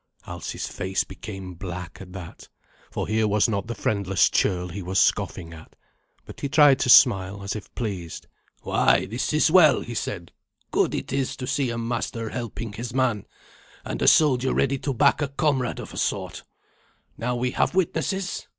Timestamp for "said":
9.93-10.31